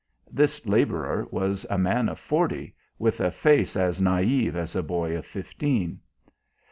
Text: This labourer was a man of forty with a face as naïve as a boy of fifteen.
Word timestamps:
This 0.31 0.65
labourer 0.65 1.27
was 1.29 1.63
a 1.69 1.77
man 1.77 2.09
of 2.09 2.19
forty 2.19 2.73
with 2.97 3.21
a 3.21 3.29
face 3.29 3.75
as 3.75 4.01
naïve 4.01 4.55
as 4.55 4.75
a 4.75 4.81
boy 4.81 5.15
of 5.15 5.27
fifteen. 5.27 5.99